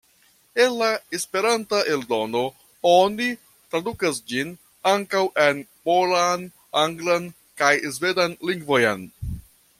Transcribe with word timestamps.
El 0.63 0.71
la 0.77 0.87
Esperanta 1.17 1.81
eldono 1.95 2.41
oni 2.93 3.27
tradukas 3.75 4.23
ĝin 4.33 4.55
ankaŭ 4.93 5.23
en 5.45 5.61
polan, 5.91 6.49
anglan 6.87 7.31
kaj 7.63 7.73
svedan 8.01 8.37
lingvojn. 8.53 9.07